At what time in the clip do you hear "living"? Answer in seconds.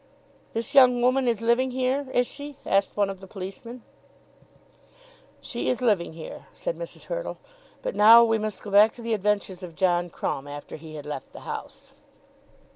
1.41-1.69, 5.79-6.13